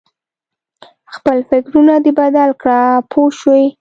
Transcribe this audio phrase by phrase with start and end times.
[1.15, 2.79] خپل فکرونه دې بدل کړه
[3.11, 3.65] پوه شوې!.